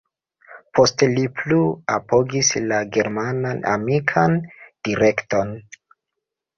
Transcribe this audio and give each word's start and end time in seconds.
Poste 0.79 1.09
li 1.15 1.25
plu 1.41 1.59
apogis 1.99 2.51
la 2.73 2.81
german-amikan 2.99 4.43
direkton. 4.91 5.59